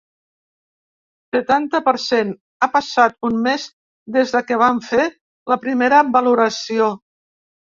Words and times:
Setanta 1.37 1.81
per 1.89 1.93
cent 2.05 2.31
Ha 2.61 2.69
passat 2.79 3.29
un 3.31 3.37
mes 3.49 3.67
des 4.17 4.33
que 4.49 4.59
vam 4.63 4.83
fer 4.89 5.07
la 5.55 5.59
primera 5.67 6.01
valoració. 6.17 6.91